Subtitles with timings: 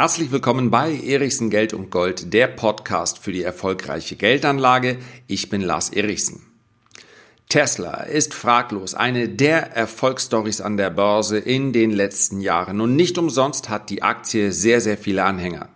[0.00, 4.96] Herzlich willkommen bei Erichsen Geld und Gold, der Podcast für die erfolgreiche Geldanlage.
[5.26, 6.40] Ich bin Lars Erichsen.
[7.50, 13.18] Tesla ist fraglos eine der Erfolgsstories an der Börse in den letzten Jahren und nicht
[13.18, 15.68] umsonst hat die Aktie sehr, sehr viele Anhänger.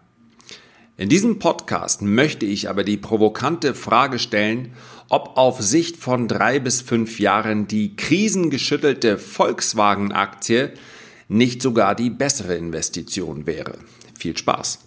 [0.97, 4.73] In diesem Podcast möchte ich aber die provokante Frage stellen,
[5.11, 10.73] ob auf Sicht von drei bis fünf Jahren die krisengeschüttelte Volkswagen-Aktie
[11.29, 13.75] nicht sogar die bessere Investition wäre.
[14.19, 14.81] Viel Spaß!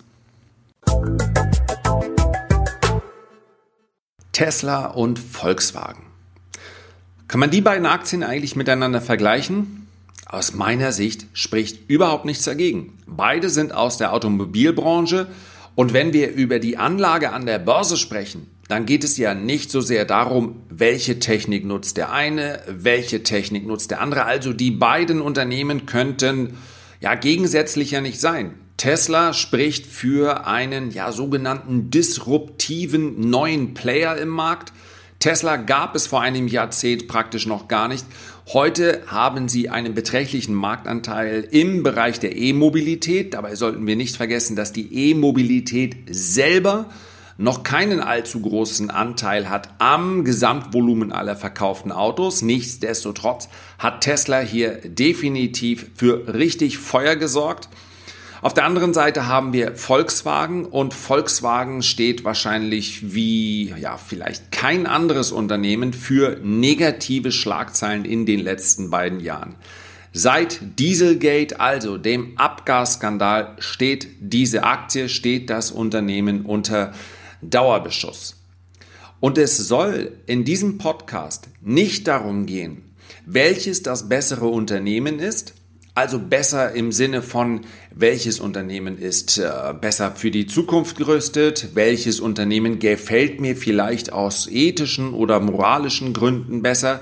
[4.32, 6.04] Tesla und Volkswagen.
[7.28, 9.88] Kann man die beiden Aktien eigentlich miteinander vergleichen?
[10.28, 12.98] Aus meiner Sicht spricht überhaupt nichts dagegen.
[13.08, 15.28] Beide sind aus der Automobilbranche
[15.76, 19.72] und wenn wir über die Anlage an der Börse sprechen, dann geht es ja nicht
[19.72, 24.26] so sehr darum, welche Technik nutzt der eine, welche Technik nutzt der andere.
[24.26, 26.58] Also die beiden Unternehmen könnten
[27.00, 28.56] ja gegensätzlicher nicht sein.
[28.78, 34.72] Tesla spricht für einen ja sogenannten disruptiven neuen Player im Markt.
[35.18, 38.06] Tesla gab es vor einem Jahrzehnt praktisch noch gar nicht.
[38.54, 43.34] Heute haben sie einen beträchtlichen Marktanteil im Bereich der E-Mobilität.
[43.34, 46.86] Dabei sollten wir nicht vergessen, dass die E-Mobilität selber
[47.40, 52.44] noch keinen allzu großen Anteil hat am Gesamtvolumen aller verkauften Autos.
[52.44, 57.70] Nichtsdestotrotz hat Tesla hier definitiv für richtig Feuer gesorgt.
[58.42, 64.86] Auf der anderen Seite haben wir Volkswagen und Volkswagen steht wahrscheinlich wie ja vielleicht kein
[64.86, 69.56] anderes Unternehmen für negative Schlagzeilen in den letzten beiden Jahren.
[70.14, 76.94] Seit Dieselgate, also dem Abgasskandal, steht diese Aktie, steht das Unternehmen unter
[77.42, 78.36] Dauerbeschuss.
[79.20, 82.84] Und es soll in diesem Podcast nicht darum gehen,
[83.26, 85.54] welches das bessere Unternehmen ist,
[85.98, 87.62] also besser im Sinne von,
[88.00, 94.48] welches Unternehmen ist äh, besser für die Zukunft gerüstet, welches Unternehmen gefällt mir vielleicht aus
[94.48, 97.02] ethischen oder moralischen Gründen besser,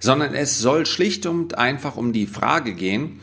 [0.00, 3.20] sondern es soll schlicht und einfach um die Frage gehen,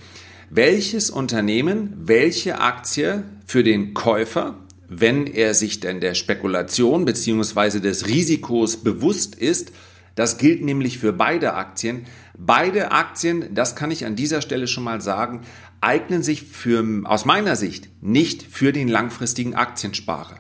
[0.50, 4.56] welches Unternehmen, welche Aktie für den Käufer
[4.90, 9.72] wenn er sich denn der Spekulation beziehungsweise des Risikos bewusst ist.
[10.16, 12.08] Das gilt nämlich für beide Aktien.
[12.38, 15.42] Beide Aktien, das kann ich an dieser Stelle schon mal sagen,
[15.82, 20.40] eignen sich für, aus meiner Sicht nicht für den langfristigen Aktiensparer.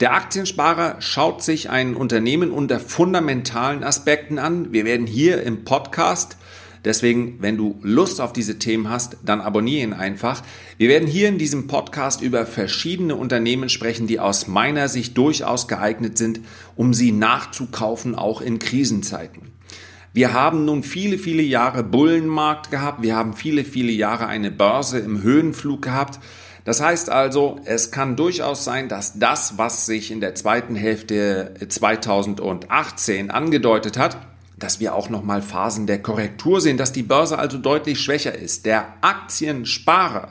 [0.00, 4.72] Der Aktiensparer schaut sich ein Unternehmen unter fundamentalen Aspekten an.
[4.72, 6.36] Wir werden hier im Podcast
[6.84, 10.42] Deswegen, wenn du Lust auf diese Themen hast, dann abonniere ihn einfach.
[10.76, 15.66] Wir werden hier in diesem Podcast über verschiedene Unternehmen sprechen, die aus meiner Sicht durchaus
[15.68, 16.40] geeignet sind,
[16.76, 19.50] um sie nachzukaufen, auch in Krisenzeiten.
[20.18, 23.02] Wir haben nun viele, viele Jahre Bullenmarkt gehabt.
[23.02, 26.18] Wir haben viele, viele Jahre eine Börse im Höhenflug gehabt.
[26.64, 31.54] Das heißt also, es kann durchaus sein, dass das, was sich in der zweiten Hälfte
[31.68, 34.18] 2018 angedeutet hat,
[34.58, 38.66] dass wir auch nochmal Phasen der Korrektur sehen, dass die Börse also deutlich schwächer ist.
[38.66, 40.30] Der Aktiensparer,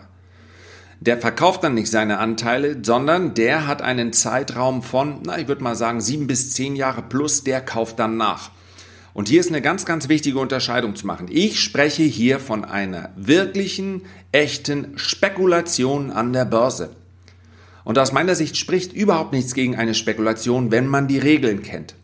[0.99, 5.63] der verkauft dann nicht seine Anteile, sondern der hat einen Zeitraum von, na, ich würde
[5.63, 8.51] mal sagen, sieben bis zehn Jahre plus, der kauft dann nach.
[9.17, 11.25] Und hier ist eine ganz, ganz wichtige Unterscheidung zu machen.
[11.31, 16.91] Ich spreche hier von einer wirklichen, echten Spekulation an der Börse.
[17.83, 21.95] Und aus meiner Sicht spricht überhaupt nichts gegen eine Spekulation, wenn man die Regeln kennt.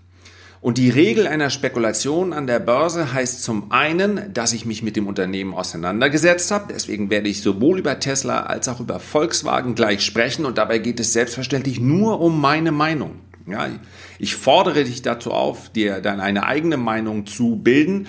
[0.59, 4.95] Und die Regel einer Spekulation an der Börse heißt zum einen, dass ich mich mit
[4.95, 6.74] dem Unternehmen auseinandergesetzt habe.
[6.74, 10.45] Deswegen werde ich sowohl über Tesla als auch über Volkswagen gleich sprechen.
[10.45, 13.19] Und dabei geht es selbstverständlich nur um meine Meinung.
[13.46, 13.70] Ja,
[14.20, 18.08] ich fordere dich dazu auf, dir dann eine eigene Meinung zu bilden.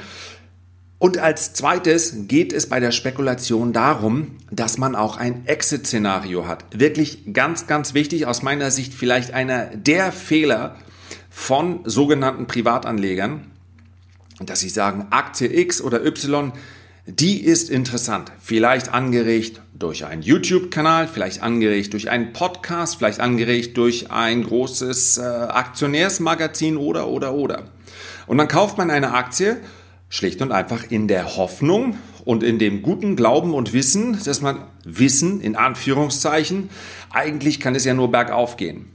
[0.99, 6.65] Und als zweites geht es bei der Spekulation darum, dass man auch ein Exit-Szenario hat.
[6.79, 10.77] Wirklich ganz, ganz wichtig, aus meiner Sicht vielleicht einer der Fehler,
[11.35, 13.51] von sogenannten Privatanlegern,
[14.39, 16.53] dass sie sagen, Aktie X oder Y,
[17.07, 18.33] die ist interessant.
[18.41, 25.19] Vielleicht angeregt durch einen YouTube-Kanal, vielleicht angeregt durch einen Podcast, vielleicht angeregt durch ein großes
[25.19, 27.65] äh, Aktionärsmagazin oder, oder, oder.
[28.27, 29.59] Und dann kauft man eine Aktie
[30.09, 34.65] schlicht und einfach in der Hoffnung und in dem guten Glauben und Wissen, dass man
[34.85, 36.71] Wissen in Anführungszeichen,
[37.11, 38.87] eigentlich kann es ja nur bergauf gehen.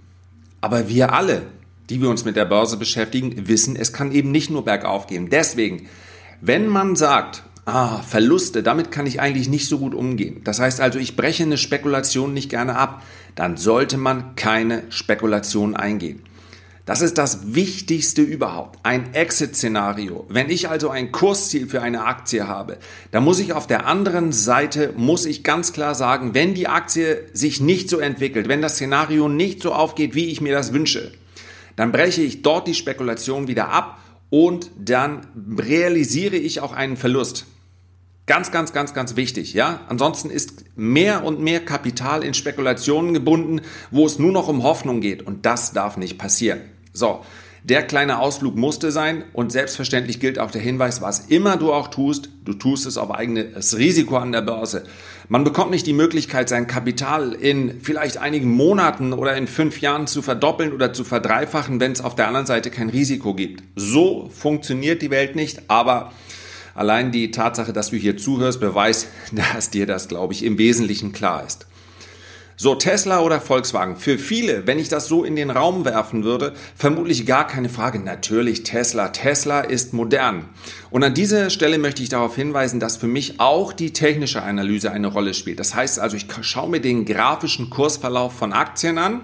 [0.62, 1.44] Aber wir alle,
[1.90, 5.30] die wir uns mit der Börse beschäftigen, wissen, es kann eben nicht nur bergauf gehen.
[5.30, 5.88] Deswegen,
[6.42, 7.44] wenn man sagt,
[7.74, 10.42] ah, Verluste, damit kann ich eigentlich nicht so gut umgehen.
[10.44, 13.04] Das heißt also, ich breche eine Spekulation nicht gerne ab,
[13.36, 16.22] dann sollte man keine Spekulation eingehen.
[16.90, 18.80] Das ist das Wichtigste überhaupt.
[18.82, 20.26] Ein Exit-Szenario.
[20.28, 22.80] Wenn ich also ein Kursziel für eine Aktie habe,
[23.12, 27.30] dann muss ich auf der anderen Seite, muss ich ganz klar sagen, wenn die Aktie
[27.32, 31.12] sich nicht so entwickelt, wenn das Szenario nicht so aufgeht, wie ich mir das wünsche,
[31.76, 34.00] dann breche ich dort die Spekulation wieder ab
[34.32, 35.28] und dann
[35.60, 37.46] realisiere ich auch einen Verlust.
[38.30, 39.80] Ganz, ganz, ganz, ganz wichtig, ja.
[39.90, 45.02] Ansonsten ist mehr und mehr Kapital in Spekulationen gebunden, wo es nur noch um Hoffnung
[45.02, 46.60] geht und das darf nicht passieren.
[46.94, 47.22] So,
[47.64, 51.88] der kleine Ausflug musste sein und selbstverständlich gilt auch der Hinweis, was immer du auch
[51.88, 54.84] tust, du tust es auf eigenes Risiko an der Börse.
[55.28, 60.06] Man bekommt nicht die Möglichkeit, sein Kapital in vielleicht einigen Monaten oder in fünf Jahren
[60.06, 63.64] zu verdoppeln oder zu verdreifachen, wenn es auf der anderen Seite kein Risiko gibt.
[63.76, 66.12] So funktioniert die Welt nicht, aber
[66.80, 71.12] allein die Tatsache, dass du hier zuhörst, beweist, dass dir das, glaube ich, im Wesentlichen
[71.12, 71.68] klar ist.
[72.62, 73.96] So, Tesla oder Volkswagen?
[73.96, 78.00] Für viele, wenn ich das so in den Raum werfen würde, vermutlich gar keine Frage.
[78.00, 79.10] Natürlich Tesla.
[79.10, 80.50] Tesla ist modern.
[80.90, 84.92] Und an dieser Stelle möchte ich darauf hinweisen, dass für mich auch die technische Analyse
[84.92, 85.60] eine Rolle spielt.
[85.60, 89.22] Das heißt also, ich schaue mir den grafischen Kursverlauf von Aktien an.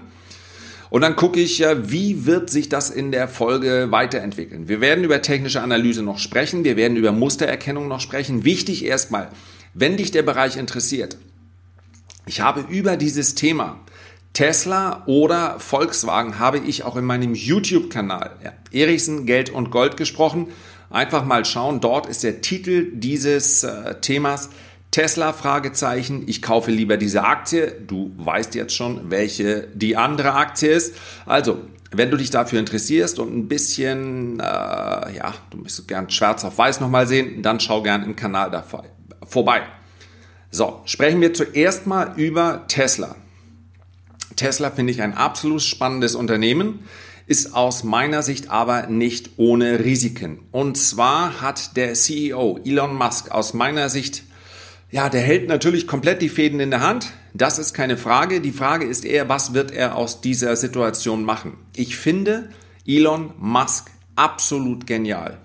[0.90, 4.68] Und dann gucke ich, wie wird sich das in der Folge weiterentwickeln.
[4.68, 8.44] Wir werden über technische Analyse noch sprechen, wir werden über Mustererkennung noch sprechen.
[8.44, 9.30] Wichtig erstmal,
[9.74, 11.16] wenn dich der Bereich interessiert,
[12.26, 13.80] ich habe über dieses Thema
[14.32, 20.48] Tesla oder Volkswagen habe ich auch in meinem YouTube-Kanal ja, Erichsen, Geld und Gold gesprochen.
[20.90, 24.50] Einfach mal schauen, dort ist der Titel dieses äh, Themas
[24.90, 27.72] Tesla Fragezeichen, ich kaufe lieber diese Aktie.
[27.86, 30.96] Du weißt jetzt schon, welche die andere Aktie ist.
[31.26, 31.58] Also,
[31.92, 36.58] wenn du dich dafür interessierst und ein bisschen, äh, ja, du möchtest gern schwarz auf
[36.58, 38.64] weiß nochmal sehen, dann schau gern im Kanal da
[39.26, 39.62] vorbei.
[40.50, 43.16] So, sprechen wir zuerst mal über Tesla.
[44.36, 46.80] Tesla finde ich ein absolut spannendes Unternehmen,
[47.26, 50.40] ist aus meiner Sicht aber nicht ohne Risiken.
[50.52, 54.22] Und zwar hat der CEO Elon Musk aus meiner Sicht,
[54.90, 57.12] ja, der hält natürlich komplett die Fäden in der Hand.
[57.34, 58.40] Das ist keine Frage.
[58.40, 61.54] Die Frage ist eher, was wird er aus dieser Situation machen?
[61.74, 62.50] Ich finde
[62.86, 65.38] Elon Musk absolut genial.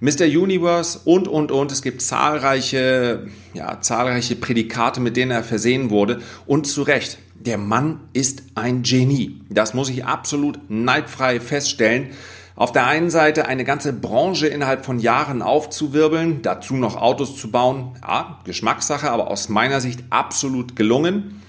[0.00, 0.24] Mr.
[0.24, 1.72] Universe und, und, und.
[1.72, 6.22] Es gibt zahlreiche, ja, zahlreiche Prädikate, mit denen er versehen wurde.
[6.46, 9.40] Und zu Recht, der Mann ist ein Genie.
[9.50, 12.10] Das muss ich absolut neidfrei feststellen.
[12.58, 17.52] Auf der einen Seite eine ganze Branche innerhalb von Jahren aufzuwirbeln, dazu noch Autos zu
[17.52, 17.92] bauen.
[18.02, 21.40] Ja, Geschmackssache, aber aus meiner Sicht absolut gelungen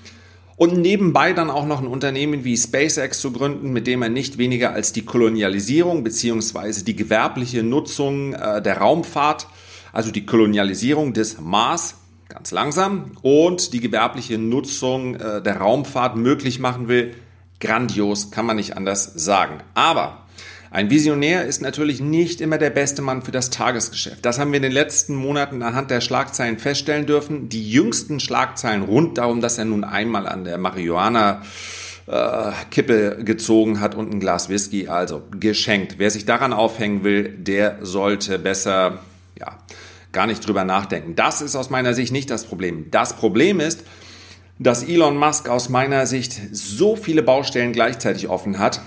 [0.56, 4.38] und nebenbei dann auch noch ein Unternehmen wie SpaceX zu gründen, mit dem er nicht
[4.38, 9.48] weniger als die Kolonialisierung beziehungsweise die gewerbliche Nutzung äh, der Raumfahrt,
[9.92, 11.96] also die Kolonialisierung des Mars,
[12.28, 17.16] ganz langsam, und die gewerbliche Nutzung äh, der Raumfahrt möglich machen will.
[17.60, 19.64] Grandios, kann man nicht anders sagen.
[19.74, 20.29] Aber
[20.72, 24.24] ein Visionär ist natürlich nicht immer der beste Mann für das Tagesgeschäft.
[24.24, 27.50] Das haben wir in den letzten Monaten anhand der Schlagzeilen feststellen dürfen.
[27.50, 31.42] Die jüngsten Schlagzeilen rund darum, dass er nun einmal an der Marihuana
[32.06, 35.96] äh, Kippe gezogen hat und ein Glas Whisky, also geschenkt.
[35.98, 39.00] Wer sich daran aufhängen will, der sollte besser,
[39.40, 39.58] ja,
[40.12, 41.16] gar nicht drüber nachdenken.
[41.16, 42.92] Das ist aus meiner Sicht nicht das Problem.
[42.92, 43.84] Das Problem ist,
[44.60, 48.82] dass Elon Musk aus meiner Sicht so viele Baustellen gleichzeitig offen hat,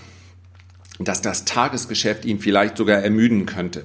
[0.98, 3.84] dass das Tagesgeschäft ihn vielleicht sogar ermüden könnte.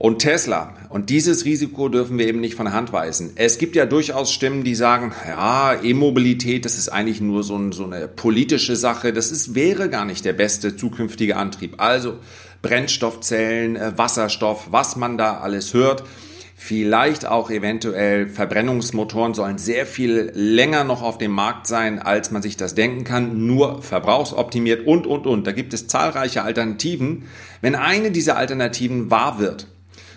[0.00, 0.74] Und Tesla.
[0.88, 3.32] Und dieses Risiko dürfen wir eben nicht von Hand weisen.
[3.34, 7.72] Es gibt ja durchaus Stimmen, die sagen, ja, E-Mobilität, das ist eigentlich nur so, ein,
[7.72, 9.12] so, eine politische Sache.
[9.12, 11.74] Das ist, wäre gar nicht der beste zukünftige Antrieb.
[11.82, 12.14] Also
[12.62, 16.04] Brennstoffzellen, äh, Wasserstoff, was man da alles hört.
[16.62, 22.42] Vielleicht auch eventuell Verbrennungsmotoren sollen sehr viel länger noch auf dem Markt sein, als man
[22.42, 25.46] sich das denken kann, nur verbrauchsoptimiert und, und, und.
[25.46, 27.24] Da gibt es zahlreiche Alternativen.
[27.62, 29.68] Wenn eine dieser Alternativen wahr wird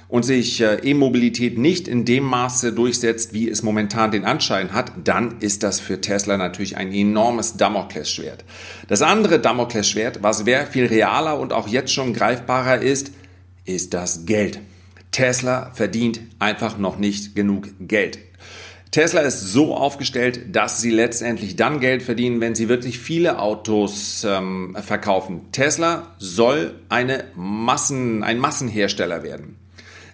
[0.09, 4.91] und sich äh, E-Mobilität nicht in dem Maße durchsetzt, wie es momentan den Anschein hat,
[5.01, 8.43] dann ist das für Tesla natürlich ein enormes Damoklesschwert.
[8.89, 13.11] Das andere Damoklesschwert, was sehr viel realer und auch jetzt schon greifbarer ist,
[13.63, 14.59] ist das Geld.
[15.13, 18.19] Tesla verdient einfach noch nicht genug Geld.
[18.91, 24.23] Tesla ist so aufgestellt, dass sie letztendlich dann Geld verdienen, wenn sie wirklich viele Autos
[24.23, 25.51] ähm, verkaufen.
[25.51, 29.62] Tesla soll eine Massen, ein Massenhersteller werden.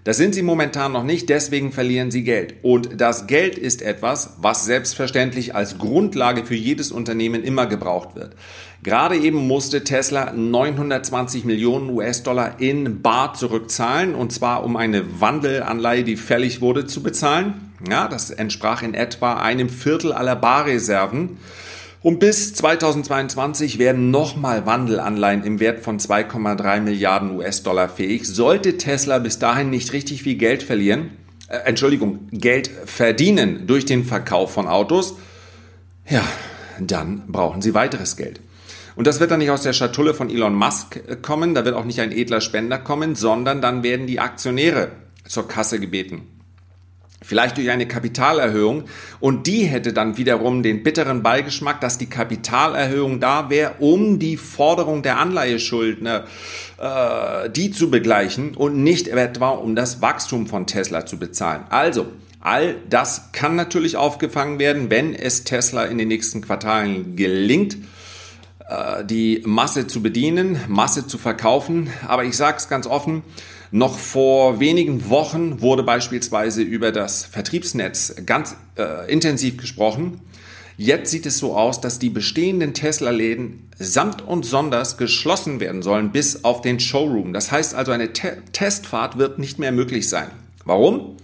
[0.10, 2.56] Das sind sie momentan noch nicht, deswegen verlieren sie Geld.
[2.64, 8.36] Und das Geld ist etwas, was selbstverständlich als Grundlage für jedes Unternehmen immer gebraucht wird.
[8.82, 16.04] Gerade eben musste Tesla 920 Millionen US-Dollar in Bar zurückzahlen, und zwar um eine Wandelanleihe,
[16.04, 17.70] die fällig wurde, zu bezahlen.
[17.88, 21.38] Ja, das entsprach in etwa einem Viertel aller Barreserven.
[22.02, 28.26] Und bis 2022 werden nochmal Wandelanleihen im Wert von 2,3 Milliarden US-Dollar fähig.
[28.26, 31.12] Sollte Tesla bis dahin nicht richtig viel Geld verlieren,
[31.50, 35.16] äh, Entschuldigung, Geld verdienen durch den Verkauf von Autos,
[36.08, 36.24] ja,
[36.80, 38.40] dann brauchen sie weiteres Geld.
[38.96, 41.76] Und das wird dann nicht aus der Schatulle von Elon Musk äh, kommen, da wird
[41.76, 44.92] auch nicht ein edler Spender kommen, sondern dann werden die Aktionäre
[45.28, 46.39] zur Kasse gebeten.
[47.22, 48.86] Vielleicht durch eine Kapitalerhöhung.
[49.20, 54.38] Und die hätte dann wiederum den bitteren Beigeschmack, dass die Kapitalerhöhung da wäre, um die
[54.38, 56.26] Forderung der Anleiheschuldner
[56.80, 61.64] äh, die zu begleichen und nicht etwa um das Wachstum von Tesla zu bezahlen.
[61.70, 62.08] Also,
[62.40, 67.78] all das kann natürlich aufgefangen werden, wenn es Tesla in den nächsten Quartalen gelingt,
[69.06, 71.90] die Masse zu bedienen, Masse zu verkaufen.
[72.08, 73.24] Aber ich sage es ganz offen,
[73.72, 80.22] noch vor wenigen Wochen wurde beispielsweise über das Vertriebsnetz ganz äh, intensiv gesprochen.
[80.76, 86.12] Jetzt sieht es so aus, dass die bestehenden Tesla-Läden samt und sonders geschlossen werden sollen
[86.12, 87.34] bis auf den Showroom.
[87.34, 90.30] Das heißt also, eine Te Testfahrt wird nicht mehr möglich sein.
[90.66, 91.18] Warum?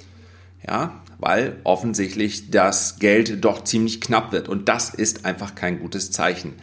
[0.68, 4.50] Ja, weil offensichtlich das Geld doch ziemlich knapp wird.
[4.50, 6.54] Und das ist einfach kein gutes Zeichen.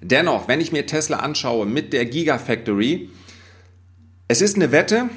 [0.00, 3.10] Dennoch, wenn ich mir Tesla anschaue mit der Gigafactory,
[4.28, 5.10] es ist eine Wette.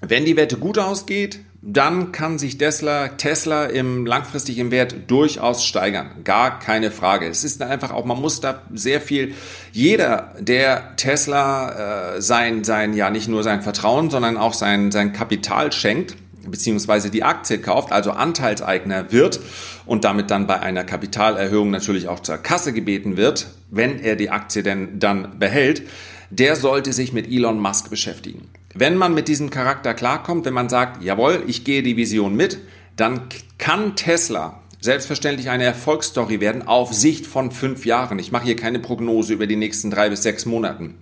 [0.00, 5.64] Wenn die Wette gut ausgeht, dann kann sich Tesla, Tesla im langfristig im Wert durchaus
[5.64, 6.22] steigern.
[6.22, 7.26] Gar keine Frage.
[7.26, 9.34] Es ist einfach auch, man muss da sehr viel,
[9.72, 15.12] jeder, der Tesla äh, sein, sein, ja nicht nur sein Vertrauen, sondern auch sein, sein
[15.12, 16.16] Kapital schenkt,
[16.46, 19.40] beziehungsweise die Aktie kauft, also Anteilseigner wird
[19.86, 24.30] und damit dann bei einer Kapitalerhöhung natürlich auch zur Kasse gebeten wird, wenn er die
[24.30, 25.82] Aktie denn dann behält,
[26.30, 28.48] der sollte sich mit Elon Musk beschäftigen.
[28.74, 32.58] Wenn man mit diesem Charakter klarkommt, wenn man sagt, jawohl, ich gehe die Vision mit,
[32.96, 33.22] dann
[33.56, 38.18] kann Tesla selbstverständlich eine Erfolgsstory werden auf Sicht von fünf Jahren.
[38.18, 40.94] Ich mache hier keine Prognose über die nächsten drei bis sechs Monaten.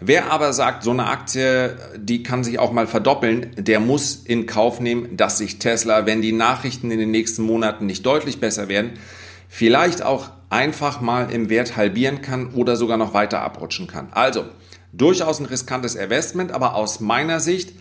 [0.00, 4.46] Wer aber sagt, so eine Aktie, die kann sich auch mal verdoppeln, der muss in
[4.46, 8.68] Kauf nehmen, dass sich Tesla, wenn die Nachrichten in den nächsten Monaten nicht deutlich besser
[8.68, 8.92] werden,
[9.48, 14.08] vielleicht auch einfach mal im Wert halbieren kann oder sogar noch weiter abrutschen kann.
[14.12, 14.44] Also,
[14.92, 17.72] durchaus ein riskantes Investment, aber aus meiner Sicht,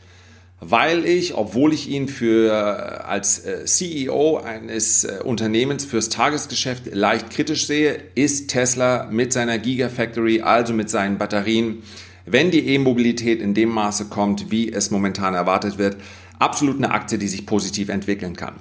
[0.59, 6.87] weil ich, obwohl ich ihn für äh, als äh, CEO eines äh, Unternehmens fürs Tagesgeschäft
[6.91, 11.83] leicht kritisch sehe, ist Tesla mit seiner Gigafactory, also mit seinen Batterien,
[12.27, 15.97] wenn die E-Mobilität in dem Maße kommt, wie es momentan erwartet wird,
[16.39, 18.55] absolut eine Aktie, die sich positiv entwickeln kann.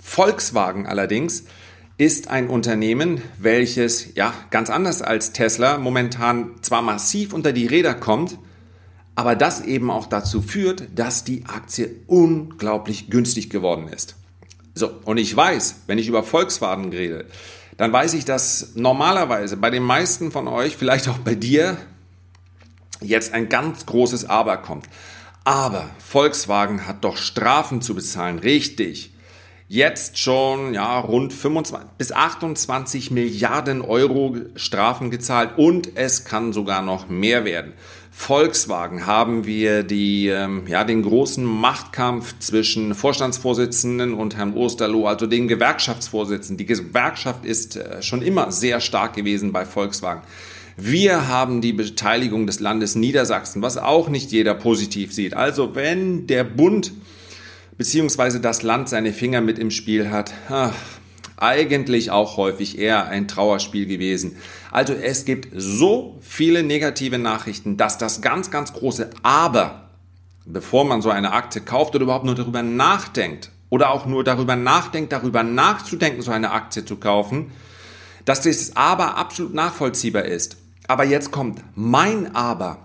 [0.00, 1.44] Volkswagen allerdings
[1.98, 7.94] ist ein Unternehmen, welches ja ganz anders als Tesla momentan zwar massiv unter die Räder
[7.94, 8.38] kommt,
[9.14, 14.16] aber das eben auch dazu führt, dass die Aktie unglaublich günstig geworden ist.
[14.74, 17.26] So, und ich weiß, wenn ich über Volkswagen rede,
[17.76, 21.76] dann weiß ich, dass normalerweise bei den meisten von euch, vielleicht auch bei dir,
[23.04, 24.86] jetzt ein ganz großes Aber kommt.
[25.44, 29.12] Aber Volkswagen hat doch Strafen zu bezahlen, richtig.
[29.68, 36.82] Jetzt schon ja, rund 25 bis 28 Milliarden Euro Strafen gezahlt und es kann sogar
[36.82, 37.72] noch mehr werden.
[38.14, 45.26] Volkswagen haben wir die, ähm, ja, den großen Machtkampf zwischen Vorstandsvorsitzenden und Herrn Osterloh, also
[45.26, 46.58] den Gewerkschaftsvorsitzenden.
[46.58, 50.20] Die Gewerkschaft ist äh, schon immer sehr stark gewesen bei Volkswagen.
[50.76, 55.34] Wir haben die Beteiligung des Landes Niedersachsen, was auch nicht jeder positiv sieht.
[55.34, 56.92] Also wenn der Bund
[57.76, 58.38] bzw.
[58.38, 60.74] das Land seine Finger mit im Spiel hat, ach,
[61.36, 64.36] eigentlich auch häufig eher ein Trauerspiel gewesen.
[64.70, 69.90] Also es gibt so viele negative Nachrichten, dass das ganz, ganz große Aber,
[70.46, 74.54] bevor man so eine Aktie kauft oder überhaupt nur darüber nachdenkt oder auch nur darüber
[74.54, 77.50] nachdenkt, darüber nachzudenken, so eine Aktie zu kaufen,
[78.24, 80.61] dass dieses Aber absolut nachvollziehbar ist.
[80.92, 82.76] Aber jetzt kommt mein Aber.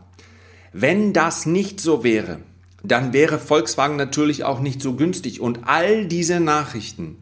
[0.71, 2.39] Wenn das nicht so wäre,
[2.81, 5.41] dann wäre Volkswagen natürlich auch nicht so günstig.
[5.41, 7.17] Und all diese Nachrichten,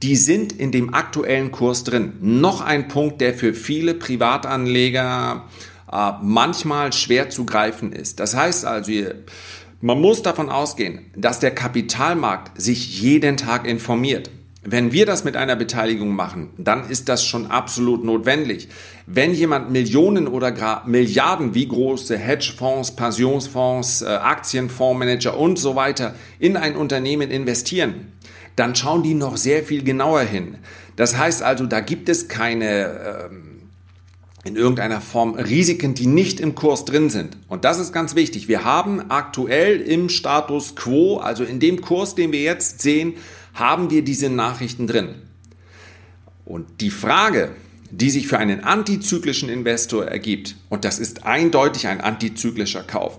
[0.00, 2.12] die sind in dem aktuellen Kurs drin.
[2.20, 5.48] Noch ein Punkt, der für viele Privatanleger
[5.90, 8.20] äh, manchmal schwer zu greifen ist.
[8.20, 8.92] Das heißt also,
[9.80, 14.30] man muss davon ausgehen, dass der Kapitalmarkt sich jeden Tag informiert.
[14.64, 18.68] Wenn wir das mit einer Beteiligung machen, dann ist das schon absolut notwendig.
[19.06, 26.14] Wenn jemand Millionen oder gar Milliarden wie große Hedgefonds, Pensionsfonds, äh, Aktienfondsmanager und so weiter
[26.38, 28.12] in ein Unternehmen investieren,
[28.54, 30.58] dann schauen die noch sehr viel genauer hin.
[30.94, 33.52] Das heißt also, da gibt es keine ähm,
[34.44, 37.36] in irgendeiner Form Risiken, die nicht im Kurs drin sind.
[37.48, 38.48] Und das ist ganz wichtig.
[38.48, 43.14] Wir haben aktuell im Status quo, also in dem Kurs, den wir jetzt sehen,
[43.54, 45.14] haben wir diese Nachrichten drin.
[46.44, 47.50] Und die Frage,
[47.90, 53.18] die sich für einen antizyklischen Investor ergibt, und das ist eindeutig ein antizyklischer Kauf,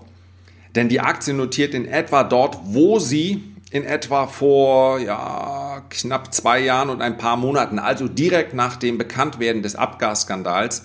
[0.74, 6.60] denn die Aktie notiert in etwa dort, wo sie in etwa vor ja, knapp zwei
[6.60, 10.84] Jahren und ein paar Monaten, also direkt nach dem Bekanntwerden des Abgasskandals,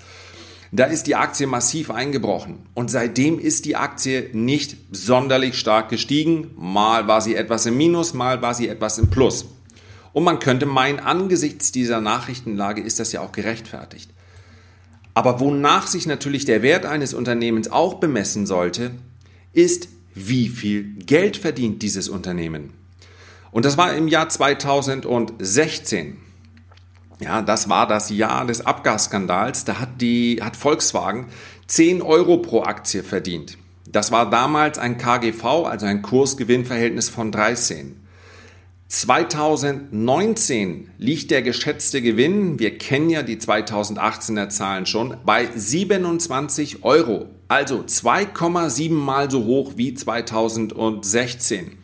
[0.71, 2.59] da ist die Aktie massiv eingebrochen.
[2.75, 6.51] Und seitdem ist die Aktie nicht sonderlich stark gestiegen.
[6.57, 9.45] Mal war sie etwas im Minus, mal war sie etwas im Plus.
[10.13, 14.11] Und man könnte meinen, angesichts dieser Nachrichtenlage ist das ja auch gerechtfertigt.
[15.13, 18.91] Aber wonach sich natürlich der Wert eines Unternehmens auch bemessen sollte,
[19.53, 22.73] ist, wie viel Geld verdient dieses Unternehmen.
[23.51, 26.17] Und das war im Jahr 2016.
[27.21, 29.65] Ja, das war das Jahr des Abgasskandals.
[29.65, 31.27] Da hat die, hat Volkswagen
[31.67, 33.57] 10 Euro pro Aktie verdient.
[33.91, 37.97] Das war damals ein KGV, also ein Kursgewinnverhältnis von 13.
[38.87, 47.27] 2019 liegt der geschätzte Gewinn, wir kennen ja die 2018er Zahlen schon, bei 27 Euro.
[47.47, 51.77] Also 2,7 mal so hoch wie 2016.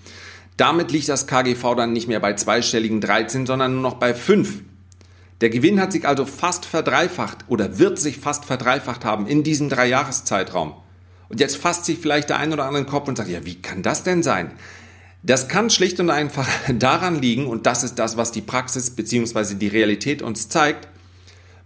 [0.58, 4.64] Damit liegt das KGV dann nicht mehr bei zweistelligen 13, sondern nur noch bei 5.
[5.42, 9.70] Der Gewinn hat sich also fast verdreifacht oder wird sich fast verdreifacht haben in diesem
[9.70, 10.74] Dreijahreszeitraum.
[11.28, 13.84] Und jetzt fasst sich vielleicht der ein oder andere Kopf und sagt, ja, wie kann
[13.84, 14.52] das denn sein?
[15.24, 16.48] Das kann schlicht und einfach
[16.80, 19.56] daran liegen, und das ist das, was die Praxis bzw.
[19.56, 20.88] die Realität uns zeigt,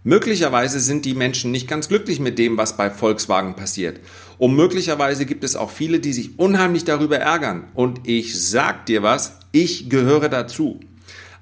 [0.02, 4.00] Möglicherweise sind die Menschen nicht ganz glücklich mit dem, was bei Volkswagen passiert.
[4.38, 7.64] Und möglicherweise gibt es auch viele, die sich unheimlich darüber ärgern.
[7.74, 10.80] Und ich sag dir was, ich gehöre dazu.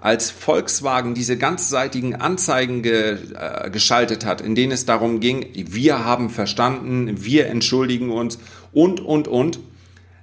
[0.00, 6.04] Als Volkswagen diese ganzseitigen Anzeigen ge, äh, geschaltet hat, in denen es darum ging, wir
[6.04, 8.38] haben verstanden, wir entschuldigen uns
[8.72, 9.58] und, und, und,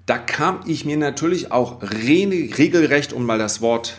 [0.05, 3.96] da kam ich mir natürlich auch regelrecht, um mal das Wort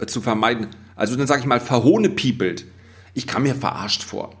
[0.00, 2.64] äh, zu vermeiden, also dann sage ich mal verhohnepiepelt.
[3.14, 4.34] Ich kam mir verarscht vor.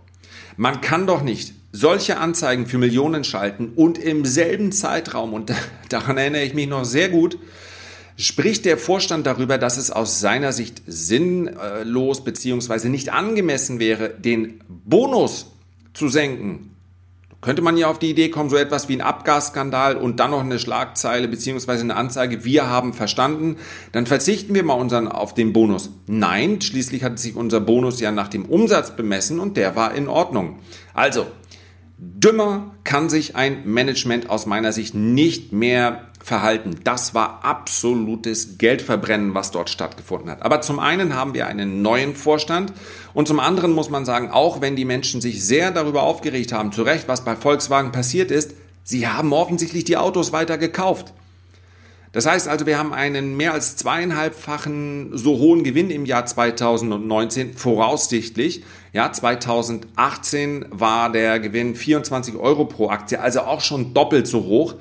[0.56, 5.52] Man kann doch nicht solche Anzeigen für Millionen schalten und im selben Zeitraum, und
[5.88, 7.38] daran erinnere ich mich noch sehr gut,
[8.16, 12.88] spricht der Vorstand darüber, dass es aus seiner Sicht sinnlos bzw.
[12.88, 15.52] nicht angemessen wäre, den Bonus
[15.94, 16.72] zu senken
[17.42, 20.40] könnte man ja auf die Idee kommen, so etwas wie ein Abgasskandal und dann noch
[20.40, 23.56] eine Schlagzeile beziehungsweise eine Anzeige, wir haben verstanden,
[23.90, 25.90] dann verzichten wir mal unseren, auf den Bonus.
[26.06, 30.06] Nein, schließlich hat sich unser Bonus ja nach dem Umsatz bemessen und der war in
[30.06, 30.60] Ordnung.
[30.94, 31.26] Also,
[31.98, 36.80] dümmer kann sich ein Management aus meiner Sicht nicht mehr verhalten.
[36.84, 40.42] Das war absolutes Geldverbrennen, was dort stattgefunden hat.
[40.42, 42.72] Aber zum einen haben wir einen neuen Vorstand
[43.12, 46.72] und zum anderen muss man sagen, auch wenn die Menschen sich sehr darüber aufgeregt haben,
[46.72, 48.54] zu Recht, was bei Volkswagen passiert ist,
[48.84, 51.12] sie haben offensichtlich die Autos weiter gekauft.
[52.12, 57.54] Das heißt also, wir haben einen mehr als zweieinhalbfachen so hohen Gewinn im Jahr 2019
[57.54, 58.64] voraussichtlich.
[58.92, 64.74] Ja, 2018 war der Gewinn 24 Euro pro Aktie, also auch schon doppelt so hoch.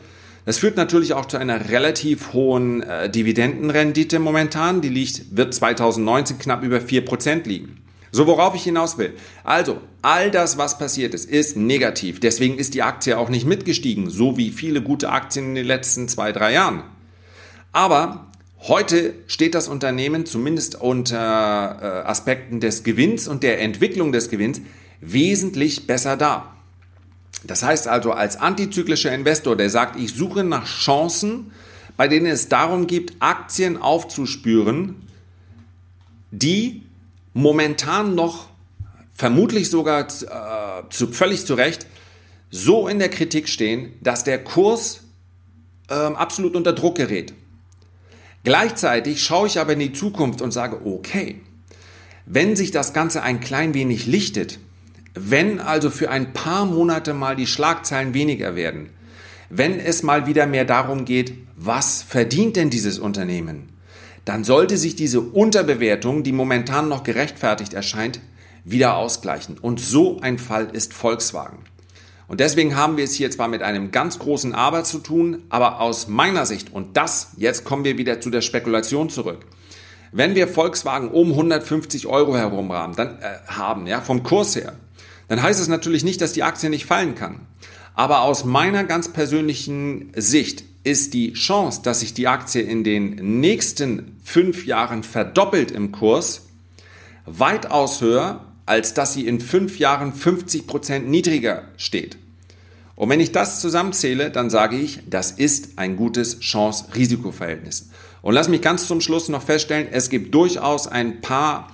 [0.45, 4.81] Das führt natürlich auch zu einer relativ hohen äh, Dividendenrendite momentan.
[4.81, 7.77] Die liegt, wird 2019 knapp über 4% liegen.
[8.11, 9.13] So, worauf ich hinaus will.
[9.43, 12.19] Also, all das, was passiert ist, ist negativ.
[12.19, 16.09] Deswegen ist die Aktie auch nicht mitgestiegen, so wie viele gute Aktien in den letzten
[16.09, 16.83] zwei, drei Jahren.
[17.71, 18.27] Aber
[18.59, 24.59] heute steht das Unternehmen zumindest unter äh, Aspekten des Gewinns und der Entwicklung des Gewinns
[24.99, 26.53] wesentlich besser da.
[27.43, 31.51] Das heißt also, als antizyklischer Investor, der sagt, ich suche nach Chancen,
[31.97, 34.95] bei denen es darum geht, Aktien aufzuspüren,
[36.31, 36.83] die
[37.33, 38.47] momentan noch
[39.13, 41.85] vermutlich sogar äh, zu, völlig zu Recht
[42.49, 45.01] so in der Kritik stehen, dass der Kurs
[45.89, 47.33] äh, absolut unter Druck gerät.
[48.43, 51.41] Gleichzeitig schaue ich aber in die Zukunft und sage, okay,
[52.25, 54.59] wenn sich das Ganze ein klein wenig lichtet,
[55.13, 58.89] wenn also für ein paar Monate mal die Schlagzeilen weniger werden,
[59.49, 63.69] wenn es mal wieder mehr darum geht, was verdient denn dieses Unternehmen,
[64.25, 68.19] dann sollte sich diese Unterbewertung, die momentan noch gerechtfertigt erscheint,
[68.63, 69.57] wieder ausgleichen.
[69.57, 71.59] Und so ein Fall ist Volkswagen.
[72.27, 75.81] Und deswegen haben wir es hier zwar mit einem ganz großen Aber zu tun, aber
[75.81, 79.39] aus meiner Sicht, und das, jetzt kommen wir wieder zu der Spekulation zurück,
[80.13, 84.73] wenn wir Volkswagen um 150 Euro herum haben, dann, äh, haben ja, vom Kurs her,
[85.31, 87.39] dann heißt es natürlich nicht, dass die Aktie nicht fallen kann.
[87.93, 93.39] Aber aus meiner ganz persönlichen Sicht ist die Chance, dass sich die Aktie in den
[93.39, 96.47] nächsten fünf Jahren verdoppelt im Kurs,
[97.25, 102.17] weitaus höher, als dass sie in fünf Jahren 50 Prozent niedriger steht.
[102.97, 107.89] Und wenn ich das zusammenzähle, dann sage ich, das ist ein gutes Chance-Risiko-Verhältnis.
[108.21, 111.71] Und lass mich ganz zum Schluss noch feststellen, es gibt durchaus ein paar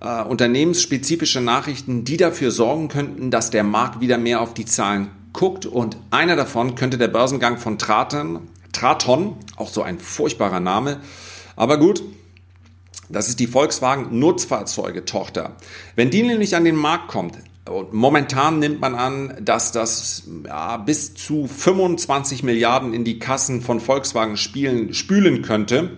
[0.00, 5.10] äh, unternehmensspezifische Nachrichten, die dafür sorgen könnten, dass der Markt wieder mehr auf die Zahlen
[5.32, 5.66] guckt.
[5.66, 8.40] Und einer davon könnte der Börsengang von Traton,
[8.72, 11.00] Traton, auch so ein furchtbarer Name,
[11.56, 12.02] aber gut,
[13.08, 15.56] das ist die Volkswagen Nutzfahrzeuge-Tochter.
[15.94, 17.36] Wenn die nämlich an den Markt kommt,
[17.68, 23.60] und momentan nimmt man an, dass das ja, bis zu 25 Milliarden in die Kassen
[23.60, 25.96] von Volkswagen spielen, spülen könnte.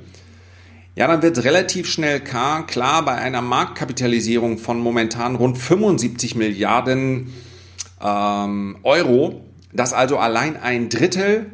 [0.98, 7.32] Ja, dann wird relativ schnell klar, bei einer Marktkapitalisierung von momentan rund 75 Milliarden
[8.02, 11.52] ähm, Euro, dass also allein ein Drittel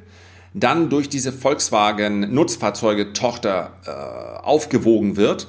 [0.54, 5.48] dann durch diese Volkswagen Nutzfahrzeuge-Tochter äh, aufgewogen wird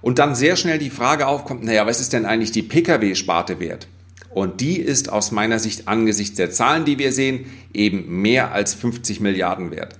[0.00, 3.86] und dann sehr schnell die Frage aufkommt, naja, was ist denn eigentlich die Pkw-Sparte wert?
[4.30, 8.72] Und die ist aus meiner Sicht angesichts der Zahlen, die wir sehen, eben mehr als
[8.72, 9.98] 50 Milliarden wert.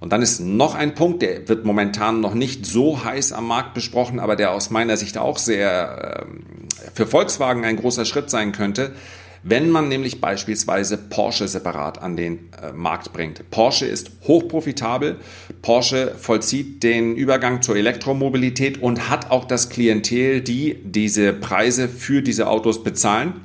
[0.00, 3.74] Und dann ist noch ein Punkt, der wird momentan noch nicht so heiß am Markt
[3.74, 8.52] besprochen, aber der aus meiner Sicht auch sehr äh, für Volkswagen ein großer Schritt sein
[8.52, 8.92] könnte.
[9.42, 13.50] Wenn man nämlich beispielsweise Porsche separat an den äh, Markt bringt.
[13.50, 15.16] Porsche ist hochprofitabel.
[15.62, 22.22] Porsche vollzieht den Übergang zur Elektromobilität und hat auch das Klientel, die diese Preise für
[22.22, 23.40] diese Autos bezahlen.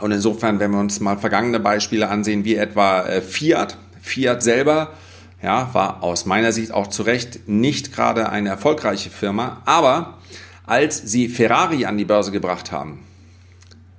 [0.00, 3.76] Und insofern, wenn wir uns mal vergangene Beispiele ansehen, wie etwa äh, Fiat.
[4.00, 4.94] Fiat selber
[5.42, 10.18] ja, war aus meiner Sicht auch zu Recht nicht gerade eine erfolgreiche Firma, aber
[10.66, 13.00] als sie Ferrari an die Börse gebracht haben,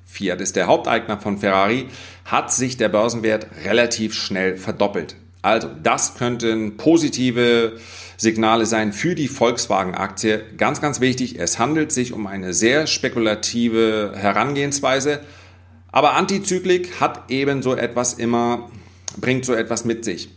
[0.06, 1.88] Fiat ist der Haupteigner von Ferrari,
[2.26, 5.16] hat sich der Börsenwert relativ schnell verdoppelt.
[5.42, 7.80] Also das könnten positive
[8.18, 10.44] Signale sein für die Volkswagen-Aktie.
[10.58, 15.22] Ganz, ganz wichtig, es handelt sich um eine sehr spekulative Herangehensweise,
[15.92, 18.70] aber Antizyklik hat eben so etwas immer,
[19.20, 20.30] bringt so etwas mit sich.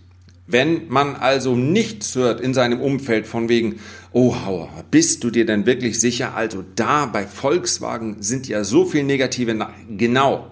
[0.46, 3.80] Wenn man also nichts hört in seinem Umfeld von wegen,
[4.12, 6.34] oh Hauer, bist du dir denn wirklich sicher?
[6.34, 10.50] Also da bei Volkswagen sind ja so viele negative, Na genau,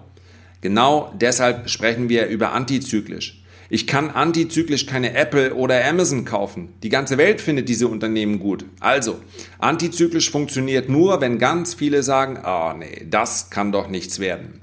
[0.61, 3.43] genau deshalb sprechen wir über antizyklisch.
[3.69, 6.69] Ich kann antizyklisch keine Apple oder Amazon kaufen.
[6.81, 8.65] Die ganze Welt findet diese Unternehmen gut.
[8.79, 9.19] Also,
[9.59, 14.62] antizyklisch funktioniert nur, wenn ganz viele sagen, oh nee, das kann doch nichts werden.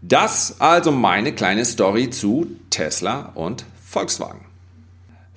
[0.00, 4.40] Das also meine kleine Story zu Tesla und Volkswagen.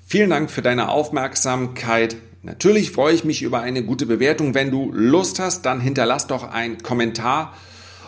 [0.05, 2.15] Vielen Dank für deine Aufmerksamkeit.
[2.43, 4.53] Natürlich freue ich mich über eine gute Bewertung.
[4.53, 7.53] Wenn du Lust hast, dann hinterlass doch einen Kommentar.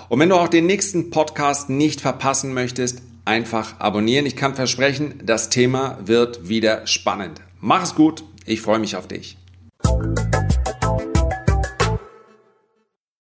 [0.10, 4.26] Und wenn du auch den nächsten Podcast nicht verpassen möchtest, einfach abonnieren.
[4.26, 7.42] Ich kann versprechen, das Thema wird wieder spannend.
[7.62, 8.24] Mach es gut.
[8.46, 9.38] Ich freue mich auf dich.